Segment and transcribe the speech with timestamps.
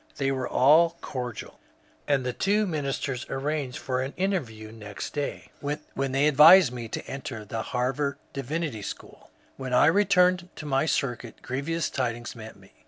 [0.17, 1.59] They were all cordial,
[2.07, 7.05] and the two ministers arranged for an interview next day, when they advised me to
[7.07, 9.27] enter the Harvard Divinity SchooL
[9.57, 12.73] When I returned to my circuit grievous tidings met me.